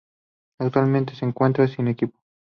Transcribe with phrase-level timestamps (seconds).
[0.59, 2.17] Actualmente se encuentra Sin equipo.